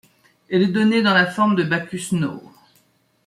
[0.49, 2.41] Elle est donnée dans la forme de Backus-Naur.